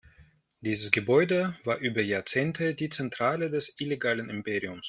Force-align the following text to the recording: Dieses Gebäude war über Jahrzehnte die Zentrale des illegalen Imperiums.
Dieses 0.61 0.89
Gebäude 0.89 1.55
war 1.63 1.77
über 1.77 2.01
Jahrzehnte 2.01 2.73
die 2.73 2.89
Zentrale 2.89 3.51
des 3.51 3.75
illegalen 3.77 4.31
Imperiums. 4.31 4.79